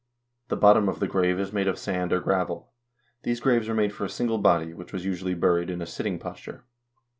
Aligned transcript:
The 0.47 0.57
bottom 0.57 0.89
of 0.89 0.99
the 0.99 1.05
grave 1.05 1.39
is 1.39 1.53
made 1.53 1.67
of 1.67 1.77
sand 1.77 2.11
or 2.11 2.19
gravel. 2.19 2.71
These 3.21 3.39
graves 3.39 3.69
are 3.69 3.75
made 3.75 3.93
for 3.93 4.03
a 4.03 4.09
single 4.09 4.39
body, 4.39 4.73
which 4.73 4.91
was 4.91 5.05
usually 5.05 5.35
buried 5.35 5.69
in 5.69 5.79
a 5.79 5.85
sit 5.85 6.01
ting 6.01 6.17
posture. 6.17 6.63